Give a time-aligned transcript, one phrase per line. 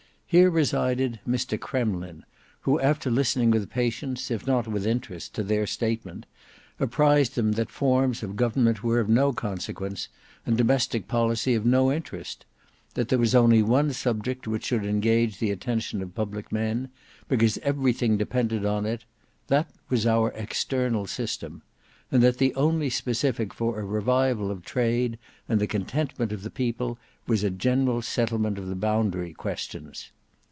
[0.33, 2.23] Here resided Mr KREMLIN,
[2.61, 6.25] who after listening with patience if not with interest, to their statement,
[6.79, 10.07] apprised them that forms of government were of no consequence,
[10.45, 12.45] and domestic policy of no interest;
[12.93, 16.87] that there was only one subject which should engage the attention of public men,
[17.27, 21.61] because everything depended on it,—that was our external system;
[22.09, 26.49] and that the only specific for a revival of trade and the contentment of the
[26.49, 26.97] people,
[27.27, 30.09] was a general settlement of the boundary questions.